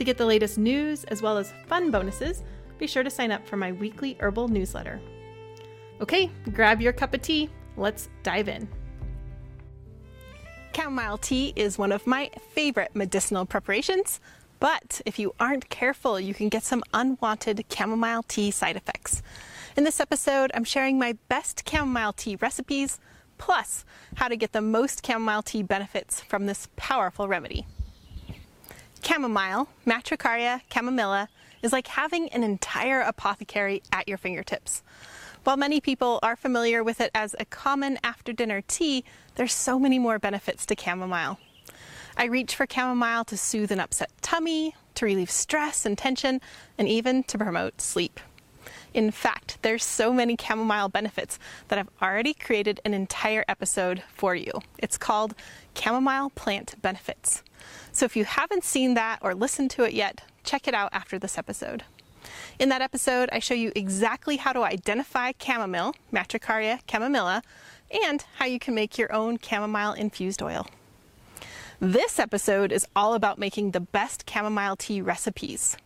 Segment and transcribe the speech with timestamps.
[0.00, 2.42] To get the latest news as well as fun bonuses,
[2.78, 4.98] be sure to sign up for my weekly herbal newsletter.
[6.00, 7.50] Okay, grab your cup of tea.
[7.76, 8.66] Let's dive in.
[10.74, 14.20] Chamomile tea is one of my favorite medicinal preparations,
[14.58, 19.20] but if you aren't careful, you can get some unwanted chamomile tea side effects.
[19.76, 23.00] In this episode, I'm sharing my best chamomile tea recipes,
[23.36, 23.84] plus
[24.14, 27.66] how to get the most chamomile tea benefits from this powerful remedy.
[29.02, 31.28] Chamomile, Matricaria chamomilla,
[31.62, 34.82] is like having an entire apothecary at your fingertips.
[35.44, 39.04] While many people are familiar with it as a common after dinner tea,
[39.36, 41.38] there's so many more benefits to chamomile.
[42.16, 46.40] I reach for chamomile to soothe an upset tummy, to relieve stress and tension,
[46.76, 48.20] and even to promote sleep.
[48.92, 51.38] In fact, there's so many chamomile benefits
[51.68, 54.52] that I've already created an entire episode for you.
[54.78, 55.34] It's called
[55.74, 57.42] Chamomile Plant Benefits.
[57.92, 61.18] So if you haven't seen that or listened to it yet, check it out after
[61.18, 61.84] this episode.
[62.58, 67.42] In that episode, I show you exactly how to identify chamomile, Matricaria chamomilla,
[68.04, 70.66] and how you can make your own chamomile infused oil.
[71.80, 75.76] This episode is all about making the best chamomile tea recipes.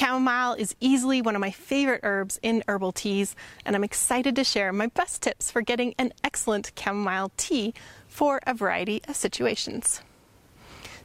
[0.00, 4.44] Chamomile is easily one of my favorite herbs in herbal teas, and I'm excited to
[4.44, 7.74] share my best tips for getting an excellent chamomile tea
[8.08, 10.00] for a variety of situations.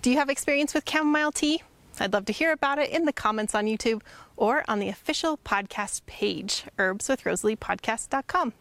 [0.01, 1.61] Do you have experience with chamomile tea?
[1.99, 4.01] I'd love to hear about it in the comments on YouTube
[4.37, 8.53] or on the official podcast page, herbswithrosaleepodcast.com.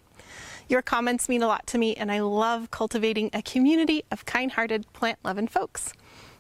[0.68, 4.50] Your comments mean a lot to me, and I love cultivating a community of kind
[4.50, 5.92] hearted, plant loving folks.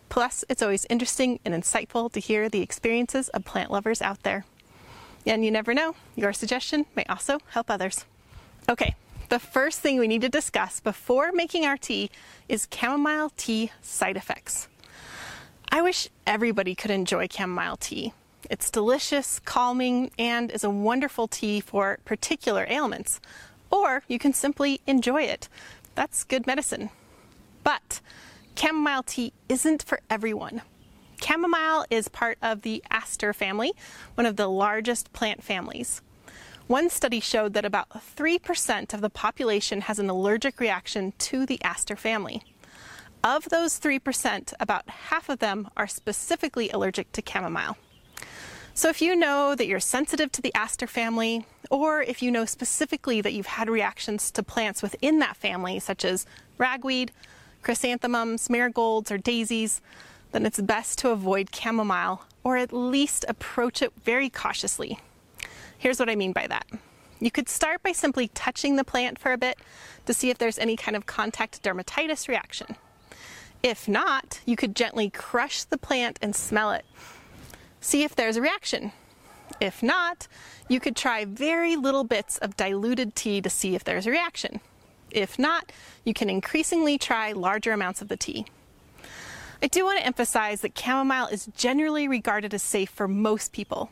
[0.08, 4.44] Plus, it's always interesting and insightful to hear the experiences of plant lovers out there.
[5.26, 8.04] And you never know, your suggestion may also help others.
[8.68, 8.94] Okay,
[9.28, 12.10] the first thing we need to discuss before making our tea
[12.48, 14.68] is chamomile tea side effects.
[15.70, 18.12] I wish everybody could enjoy chamomile tea.
[18.50, 23.20] It's delicious, calming, and is a wonderful tea for particular ailments.
[23.70, 25.48] Or you can simply enjoy it.
[25.94, 26.90] That's good medicine.
[27.64, 28.00] But
[28.56, 30.62] chamomile tea isn't for everyone.
[31.22, 33.72] Chamomile is part of the aster family,
[34.14, 36.02] one of the largest plant families.
[36.66, 41.62] One study showed that about 3% of the population has an allergic reaction to the
[41.62, 42.42] aster family.
[43.22, 47.76] Of those 3%, about half of them are specifically allergic to chamomile.
[48.76, 52.44] So, if you know that you're sensitive to the aster family, or if you know
[52.44, 56.26] specifically that you've had reactions to plants within that family, such as
[56.58, 57.12] ragweed,
[57.64, 59.80] chrysanthemums, marigolds, or daisies,
[60.32, 65.00] then it's best to avoid chamomile or at least approach it very cautiously.
[65.78, 66.66] Here's what I mean by that.
[67.20, 69.58] You could start by simply touching the plant for a bit
[70.06, 72.76] to see if there's any kind of contact dermatitis reaction.
[73.62, 76.84] If not, you could gently crush the plant and smell it.
[77.80, 78.92] See if there's a reaction.
[79.60, 80.28] If not,
[80.68, 84.60] you could try very little bits of diluted tea to see if there's a reaction.
[85.14, 85.70] If not,
[86.04, 88.46] you can increasingly try larger amounts of the tea.
[89.62, 93.90] I do want to emphasize that chamomile is generally regarded as safe for most people.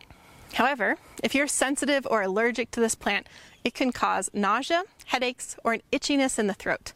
[0.54, 3.28] However, if you're sensitive or allergic to this plant,
[3.64, 6.92] it can cause nausea, headaches, or an itchiness in the throat.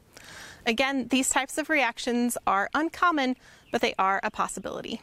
[0.66, 3.36] Again, these types of reactions are uncommon,
[3.70, 5.00] but they are a possibility.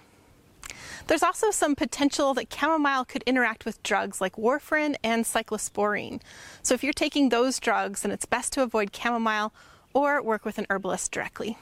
[1.08, 6.22] There's also some potential that chamomile could interact with drugs like warfarin and cyclosporine.
[6.62, 9.54] So if you're taking those drugs, then it's best to avoid chamomile
[9.94, 11.58] or work with an herbalist directly.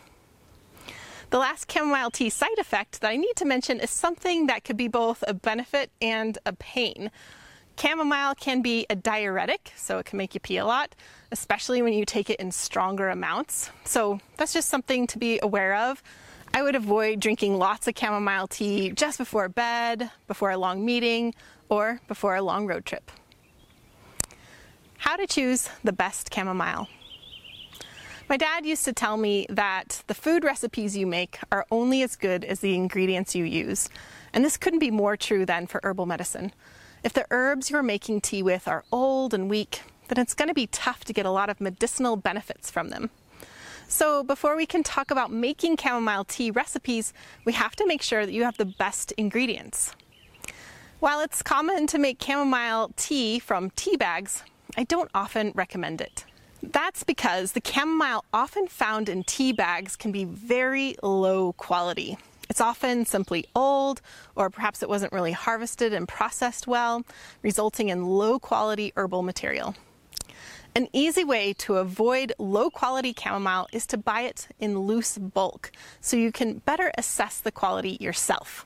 [1.31, 4.77] The last chamomile tea side effect that I need to mention is something that could
[4.77, 7.09] be both a benefit and a pain.
[7.79, 10.93] Chamomile can be a diuretic, so it can make you pee a lot,
[11.31, 13.71] especially when you take it in stronger amounts.
[13.85, 16.03] So that's just something to be aware of.
[16.53, 21.33] I would avoid drinking lots of chamomile tea just before bed, before a long meeting,
[21.69, 23.09] or before a long road trip.
[24.97, 26.89] How to choose the best chamomile.
[28.27, 32.17] My dad used to tell me that the food recipes you make are only as
[32.17, 33.89] good as the ingredients you use.
[34.33, 36.51] And this couldn't be more true than for herbal medicine.
[37.03, 40.53] If the herbs you're making tea with are old and weak, then it's going to
[40.53, 43.09] be tough to get a lot of medicinal benefits from them.
[43.91, 47.11] So, before we can talk about making chamomile tea recipes,
[47.43, 49.93] we have to make sure that you have the best ingredients.
[51.01, 54.43] While it's common to make chamomile tea from tea bags,
[54.77, 56.23] I don't often recommend it.
[56.63, 62.17] That's because the chamomile often found in tea bags can be very low quality.
[62.49, 63.99] It's often simply old,
[64.37, 67.03] or perhaps it wasn't really harvested and processed well,
[67.41, 69.75] resulting in low quality herbal material.
[70.73, 75.69] An easy way to avoid low quality chamomile is to buy it in loose bulk
[75.99, 78.63] so you can better assess the quality yourself.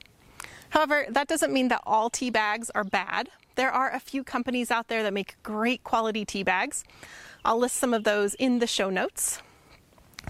[0.69, 3.29] However, that doesn't mean that all tea bags are bad.
[3.55, 6.83] There are a few companies out there that make great quality tea bags.
[7.43, 9.41] I'll list some of those in the show notes.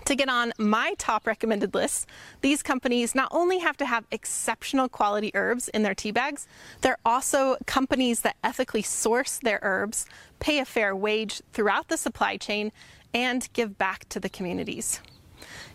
[0.04, 2.08] To get on my top recommended list,
[2.42, 6.48] these companies not only have to have exceptional quality herbs in their tea bags,
[6.82, 10.06] they're also companies that ethically source their herbs,
[10.40, 12.72] pay a fair wage throughout the supply chain,
[13.14, 15.00] and give back to the communities.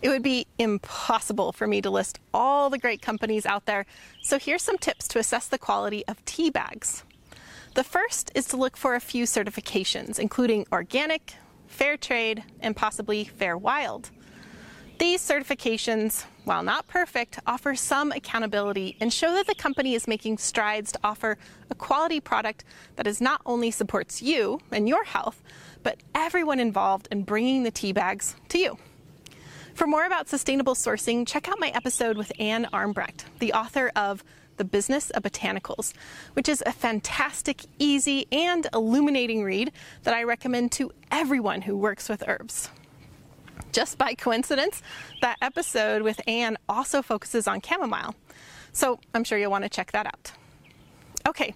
[0.03, 3.85] It would be impossible for me to list all the great companies out there,
[4.23, 7.05] so here's some tips to assess the quality of tea bags.
[7.75, 11.35] The first is to look for a few certifications, including organic,
[11.71, 14.11] fair trade, and possibly fair wild.
[14.99, 20.37] These certifications, while not perfect, offer some accountability and show that the company is making
[20.37, 21.39] strides to offer
[21.71, 22.65] a quality product
[22.97, 25.43] that is not only supports you and your health,
[25.83, 28.77] but everyone involved in bringing the tea bags to you.
[29.73, 34.23] For more about sustainable sourcing, check out my episode with Ann Armbrecht, the author of
[34.61, 35.95] The Business of Botanicals,
[36.35, 39.73] which is a fantastic, easy, and illuminating read
[40.03, 42.69] that I recommend to everyone who works with herbs.
[43.73, 44.83] Just by coincidence,
[45.23, 48.15] that episode with Ann also focuses on chamomile.
[48.73, 50.33] So I'm sure you'll want to check that out.
[51.27, 51.55] Okay,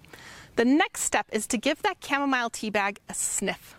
[0.56, 3.76] the next step is to give that chamomile tea bag a sniff.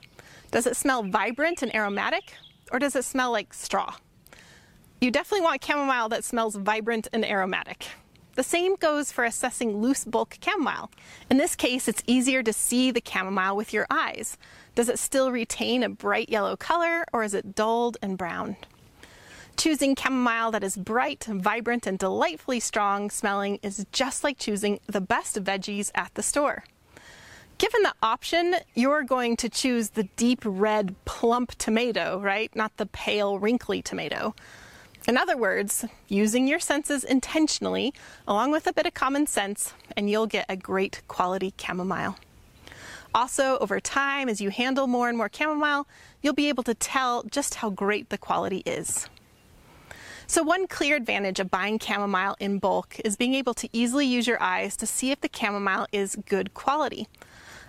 [0.52, 2.36] Does it smell vibrant and aromatic,
[2.72, 3.96] or does it smell like straw?
[5.02, 7.88] You definitely want chamomile that smells vibrant and aromatic.
[8.36, 10.92] The same goes for assessing loose bulk chamomile.
[11.30, 14.38] In this case, it's easier to see the chamomile with your eyes.
[14.76, 18.58] Does it still retain a bright yellow color or is it dulled and brown?
[19.56, 25.00] Choosing chamomile that is bright, vibrant, and delightfully strong smelling is just like choosing the
[25.00, 26.66] best veggies at the store.
[27.58, 32.54] Given the option, you're going to choose the deep red, plump tomato, right?
[32.54, 34.36] Not the pale, wrinkly tomato.
[35.08, 37.94] In other words, using your senses intentionally,
[38.28, 42.18] along with a bit of common sense, and you'll get a great quality chamomile.
[43.14, 45.88] Also, over time, as you handle more and more chamomile,
[46.24, 49.08] you'll be able to tell just how great the quality is.
[50.26, 54.26] So, one clear advantage of buying chamomile in bulk is being able to easily use
[54.26, 57.08] your eyes to see if the chamomile is good quality.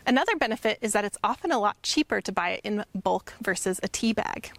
[0.07, 3.79] Another benefit is that it's often a lot cheaper to buy it in bulk versus
[3.83, 4.53] a tea bag.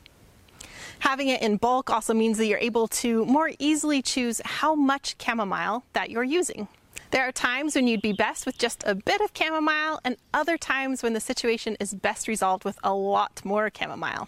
[0.99, 5.15] Having it in bulk also means that you're able to more easily choose how much
[5.21, 6.67] chamomile that you're using.
[7.11, 10.57] There are times when you'd be best with just a bit of chamomile, and other
[10.57, 14.27] times when the situation is best resolved with a lot more chamomile.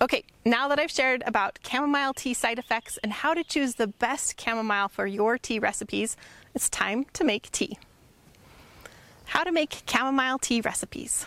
[0.00, 3.86] Okay, now that I've shared about chamomile tea side effects and how to choose the
[3.86, 6.16] best chamomile for your tea recipes,
[6.54, 7.78] it's time to make tea.
[9.26, 11.26] How to make chamomile tea recipes.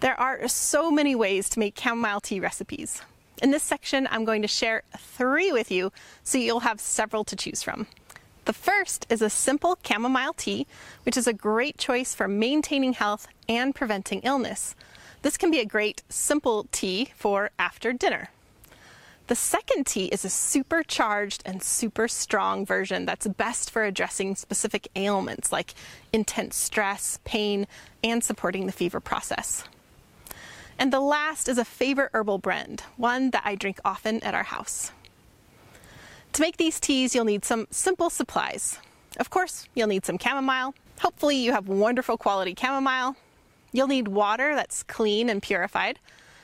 [0.00, 3.02] There are so many ways to make chamomile tea recipes.
[3.42, 5.90] In this section, I'm going to share three with you
[6.22, 7.88] so you'll have several to choose from.
[8.44, 10.68] The first is a simple chamomile tea,
[11.02, 14.76] which is a great choice for maintaining health and preventing illness.
[15.22, 18.30] This can be a great simple tea for after dinner.
[19.26, 24.86] The second tea is a supercharged and super strong version that's best for addressing specific
[24.94, 25.74] ailments like
[26.12, 27.66] intense stress, pain,
[28.04, 29.64] and supporting the fever process.
[30.78, 34.44] And the last is a favorite herbal blend, one that I drink often at our
[34.44, 34.92] house.
[36.34, 38.78] To make these teas, you'll need some simple supplies.
[39.18, 40.74] Of course, you'll need some chamomile.
[41.00, 43.16] Hopefully, you have wonderful quality chamomile.
[43.72, 45.98] You'll need water that's clean and purified.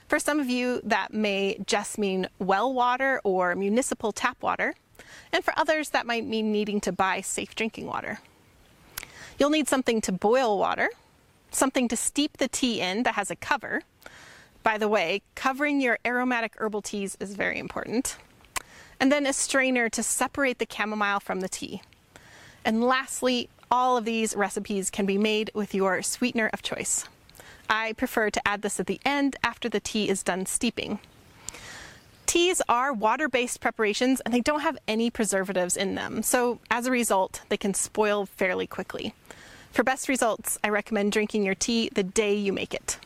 [0.09, 4.75] For some of you, that may just mean well water or municipal tap water.
[5.33, 8.19] And for others, that might mean needing to buy safe drinking water.
[9.39, 10.91] You'll need something to boil water,
[11.51, 13.83] something to steep the tea in that has a cover.
[14.65, 18.17] By the way, covering your aromatic herbal teas is very important
[18.99, 21.83] and then a strainer to separate the chamomile from the tea.
[22.65, 27.05] And lastly, all of these recipes can be made with your sweetener of choice.
[27.69, 30.99] I prefer to add this at the end after the tea is done steeping.
[32.27, 36.87] Teas are water based preparations and they don't have any preservatives in them, so as
[36.87, 39.15] a result, they can spoil fairly quickly.
[39.73, 42.99] For best results, I recommend drinking your tea the day you make it.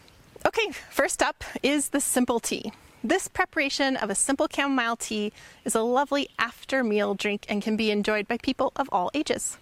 [0.47, 2.73] Okay, first up is the simple tea.
[3.03, 5.33] This preparation of a simple chamomile tea
[5.65, 9.59] is a lovely after meal drink and can be enjoyed by people of all ages.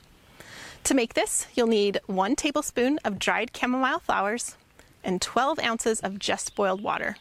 [0.85, 4.57] To make this, you'll need one tablespoon of dried chamomile flowers
[5.03, 7.17] and 12 ounces of just boiled water.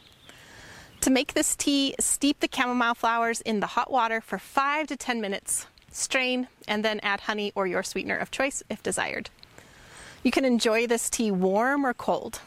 [1.00, 4.96] To make this tea, steep the chamomile flowers in the hot water for 5 to
[4.96, 9.30] 10 minutes, strain, and then add honey or your sweetener of choice if desired.
[10.22, 12.40] You can enjoy this tea warm or cold.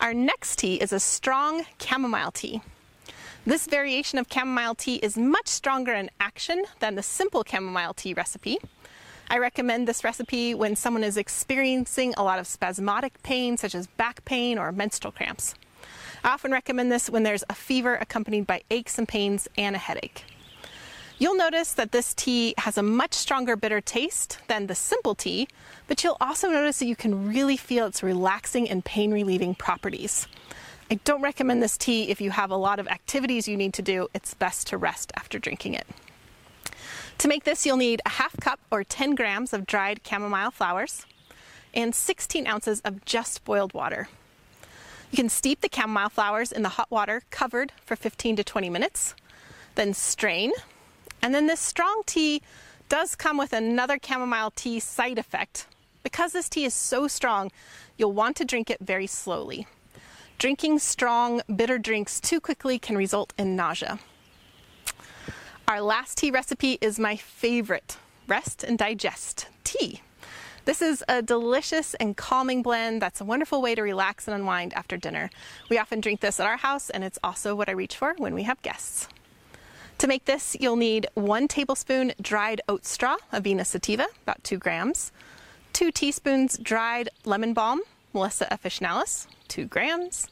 [0.00, 2.60] Our next tea is a strong chamomile tea.
[3.46, 8.14] This variation of chamomile tea is much stronger in action than the simple chamomile tea
[8.14, 8.58] recipe.
[9.30, 13.86] I recommend this recipe when someone is experiencing a lot of spasmodic pain, such as
[13.86, 15.54] back pain or menstrual cramps.
[16.22, 19.78] I often recommend this when there's a fever accompanied by aches and pains and a
[19.78, 20.24] headache.
[21.24, 25.48] You'll notice that this tea has a much stronger bitter taste than the simple tea,
[25.86, 30.26] but you'll also notice that you can really feel its relaxing and pain relieving properties.
[30.90, 33.80] I don't recommend this tea if you have a lot of activities you need to
[33.80, 34.08] do.
[34.12, 35.86] It's best to rest after drinking it.
[37.16, 41.06] To make this, you'll need a half cup or 10 grams of dried chamomile flowers
[41.72, 44.08] and 16 ounces of just boiled water.
[45.10, 48.68] You can steep the chamomile flowers in the hot water covered for 15 to 20
[48.68, 49.14] minutes,
[49.74, 50.52] then strain
[51.24, 52.42] and then this strong tea
[52.90, 55.66] does come with another chamomile tea side effect.
[56.02, 57.50] Because this tea is so strong,
[57.96, 59.66] you'll want to drink it very slowly.
[60.36, 64.00] Drinking strong, bitter drinks too quickly can result in nausea.
[65.66, 67.96] Our last tea recipe is my favorite
[68.28, 70.02] rest and digest tea.
[70.66, 74.74] This is a delicious and calming blend that's a wonderful way to relax and unwind
[74.74, 75.30] after dinner.
[75.70, 78.34] We often drink this at our house, and it's also what I reach for when
[78.34, 79.08] we have guests.
[80.04, 85.10] To make this, you'll need one tablespoon dried oat straw, Avena sativa, about two grams,
[85.72, 87.80] two teaspoons dried lemon balm,
[88.12, 90.28] Melissa officinalis, two grams,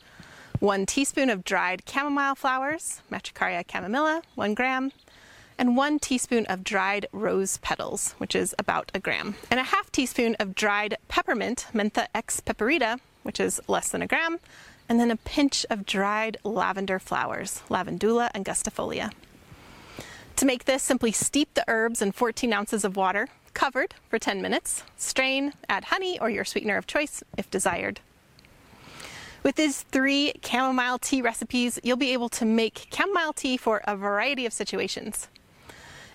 [0.60, 4.92] one teaspoon of dried chamomile flowers, Matricaria chamomilla, one gram,
[5.56, 9.90] and one teaspoon of dried rose petals, which is about a gram, and a half
[9.90, 14.38] teaspoon of dried peppermint, Mentha ex piperita, which is less than a gram,
[14.86, 19.12] and then a pinch of dried lavender flowers, Lavandula angustifolia.
[20.36, 24.42] To make this, simply steep the herbs in 14 ounces of water, covered for 10
[24.42, 24.82] minutes.
[24.96, 28.00] Strain, add honey or your sweetener of choice if desired.
[29.42, 33.96] With these three chamomile tea recipes, you'll be able to make chamomile tea for a
[33.96, 35.28] variety of situations.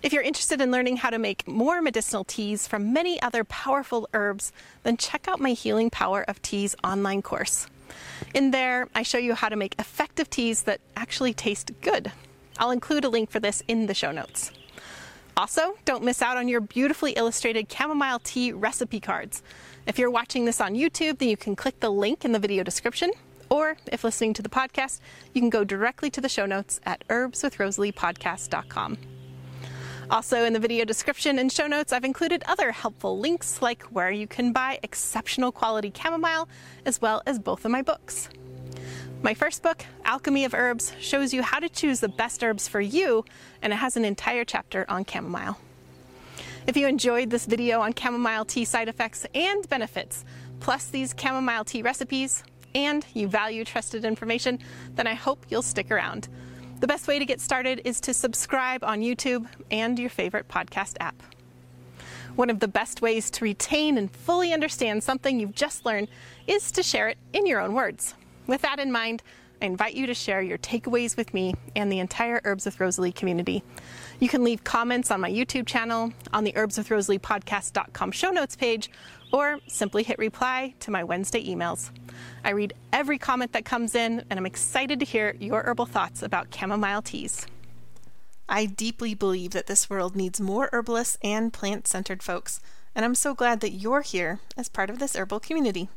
[0.02, 4.08] If you're interested in learning how to make more medicinal teas from many other powerful
[4.14, 7.68] herbs, then check out my Healing Power of Teas online course.
[8.34, 12.12] In there, I show you how to make effective teas that actually taste good.
[12.60, 14.52] I'll include a link for this in the show notes.
[15.38, 19.44] Also, don't miss out on your beautifully illustrated chamomile tea recipe cards.
[19.86, 22.64] If you're watching this on YouTube, then you can click the link in the video
[22.64, 23.12] description.
[23.50, 25.00] Or if listening to the podcast,
[25.34, 28.98] you can go directly to the show notes at herbswithrosaleepodcast.com.
[30.10, 34.10] Also, in the video description and show notes, I've included other helpful links like where
[34.10, 36.48] you can buy exceptional quality chamomile,
[36.86, 38.30] as well as both of my books.
[39.24, 42.80] My first book, Alchemy of Herbs, shows you how to choose the best herbs for
[42.80, 43.26] you,
[43.64, 45.58] and it has an entire chapter on chamomile.
[46.68, 50.24] If you enjoyed this video on chamomile tea side effects and benefits,
[50.60, 52.44] plus these chamomile tea recipes,
[52.76, 54.60] and you value trusted information,
[54.94, 56.28] then I hope you'll stick around.
[56.80, 60.96] The best way to get started is to subscribe on YouTube and your favorite podcast
[61.00, 61.24] app.
[62.36, 66.08] One of the best ways to retain and fully understand something you've just learned
[66.46, 68.14] is to share it in your own words.
[68.48, 69.24] With that in mind,
[69.62, 73.14] I invite you to share your takeaways with me and the entire Herbs with Rosalee
[73.14, 73.64] community.
[74.20, 78.30] You can leave comments on my YouTube channel, on the Herbs with Rosalee podcast.com show
[78.30, 78.90] notes page,
[79.34, 81.90] or simply hit reply to my Wednesday emails.
[82.44, 86.24] I read every comment that comes in, and I'm excited to hear your herbal thoughts
[86.24, 87.48] about chamomile teas.
[88.48, 92.62] I deeply believe that this world needs more herbalists and plant centered folks,
[92.96, 95.90] and I'm so glad that you're here as part of this herbal community.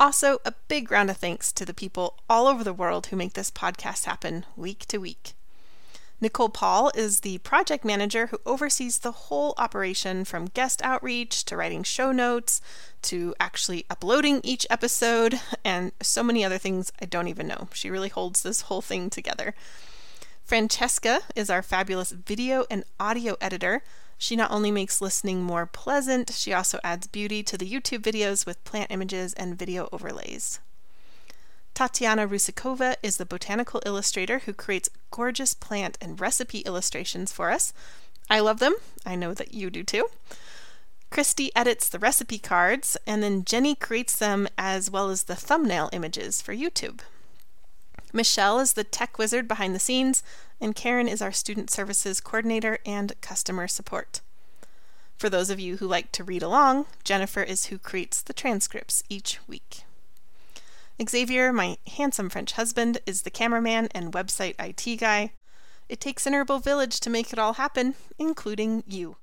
[0.00, 3.34] Also, a big round of thanks to the people all over the world who make
[3.34, 5.34] this podcast happen week to week.
[6.20, 11.56] Nicole Paul is the project manager who oversees the whole operation from guest outreach to
[11.56, 12.60] writing show notes
[13.02, 17.68] to actually uploading each episode and so many other things I don't even know.
[17.72, 19.54] She really holds this whole thing together.
[20.44, 23.82] Francesca is our fabulous video and audio editor
[24.24, 28.46] She not only makes listening more pleasant, she also adds beauty to the YouTube videos
[28.46, 30.60] with plant images and video overlays.
[31.74, 37.74] Tatiana Rusikova is the botanical illustrator who creates gorgeous plant and recipe illustrations for us.
[38.30, 38.76] I love them.
[39.04, 40.06] I know that you do too.
[41.10, 45.90] Christy edits the recipe cards, and then Jenny creates them as well as the thumbnail
[45.92, 47.00] images for YouTube.
[48.14, 50.22] Michelle is the tech wizard behind the scenes,
[50.60, 54.20] and Karen is our student services coordinator and customer support.
[55.18, 59.02] For those of you who like to read along, Jennifer is who creates the transcripts
[59.08, 59.82] each week.
[61.04, 65.32] Xavier, my handsome French husband, is the cameraman and website IT guy.
[65.88, 69.16] It takes an herbal village to make it all happen, including you.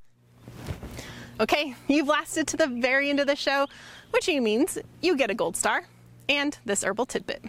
[1.40, 3.68] Okay, you've lasted to the very end of the show,
[4.10, 5.86] which means you get a gold star
[6.28, 7.46] and this herbal tidbit.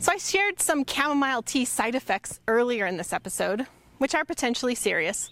[0.00, 3.66] So, I shared some chamomile tea side effects earlier in this episode,
[3.98, 5.28] which are potentially serious.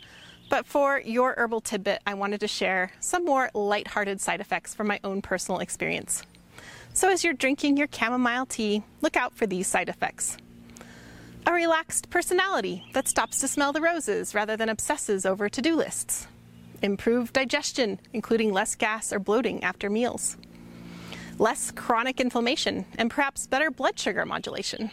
[0.51, 4.87] But for your herbal tidbit, I wanted to share some more lighthearted side effects from
[4.87, 6.23] my own personal experience.
[6.93, 10.37] So, as you're drinking your chamomile tea, look out for these side effects.
[11.47, 15.77] A relaxed personality that stops to smell the roses rather than obsesses over to do
[15.77, 16.27] lists.
[16.83, 20.37] Improved digestion, including less gas or bloating after meals
[21.38, 24.90] less chronic inflammation, and perhaps better blood sugar modulation.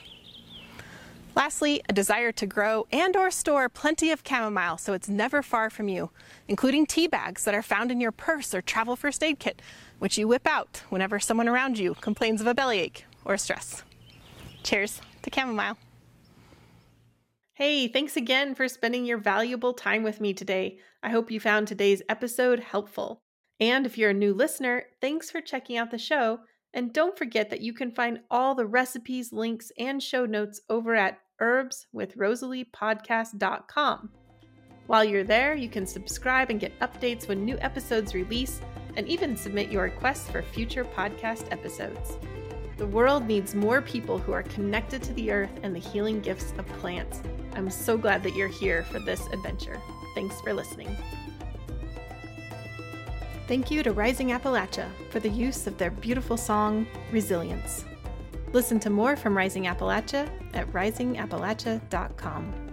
[1.35, 5.69] Lastly, a desire to grow and or store plenty of chamomile so it's never far
[5.69, 6.09] from you,
[6.47, 9.61] including tea bags that are found in your purse or travel first aid kit,
[9.99, 13.83] which you whip out whenever someone around you complains of a bellyache or stress.
[14.63, 15.77] Cheers to chamomile.
[17.55, 20.77] Hey, thanks again for spending your valuable time with me today.
[21.03, 23.24] I hope you found today's episode helpful.
[23.59, 26.39] And if you're a new listener, thanks for checking out the show.
[26.73, 30.93] And don't forget that you can find all the recipes, links, and show notes over
[30.95, 34.09] at herbswithrosaleepodcast.com.
[34.87, 38.61] While you're there, you can subscribe and get updates when new episodes release
[38.97, 42.17] and even submit your requests for future podcast episodes.
[42.77, 46.53] The world needs more people who are connected to the earth and the healing gifts
[46.57, 47.21] of plants.
[47.53, 49.79] I'm so glad that you're here for this adventure.
[50.13, 50.95] Thanks for listening.
[53.47, 57.85] Thank you to Rising Appalachia for the use of their beautiful song, Resilience.
[58.53, 62.64] Listen to more from Rising Appalachia at risingappalachia.com.